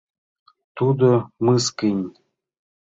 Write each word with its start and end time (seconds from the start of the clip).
—Тудо 0.77 1.09
мыскынь?! 1.45 2.05